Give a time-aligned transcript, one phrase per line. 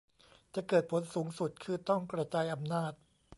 [0.55, 2.91] จะเกิดผลสูงสุดคือต้องกระจายอำนาจ